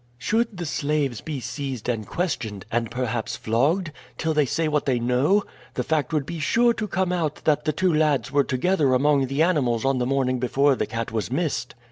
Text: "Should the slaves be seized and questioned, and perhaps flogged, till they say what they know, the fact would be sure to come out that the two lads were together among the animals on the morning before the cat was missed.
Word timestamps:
"Should 0.17 0.57
the 0.57 0.65
slaves 0.65 1.21
be 1.21 1.39
seized 1.39 1.87
and 1.87 2.07
questioned, 2.07 2.65
and 2.71 2.89
perhaps 2.89 3.35
flogged, 3.35 3.91
till 4.17 4.33
they 4.33 4.47
say 4.47 4.67
what 4.67 4.87
they 4.87 4.97
know, 4.97 5.43
the 5.75 5.83
fact 5.83 6.11
would 6.11 6.25
be 6.25 6.39
sure 6.39 6.73
to 6.73 6.87
come 6.87 7.11
out 7.11 7.35
that 7.45 7.65
the 7.65 7.71
two 7.71 7.93
lads 7.93 8.31
were 8.31 8.43
together 8.43 8.95
among 8.95 9.27
the 9.27 9.43
animals 9.43 9.85
on 9.85 9.99
the 9.99 10.07
morning 10.07 10.39
before 10.39 10.73
the 10.73 10.87
cat 10.87 11.11
was 11.11 11.29
missed. 11.31 11.75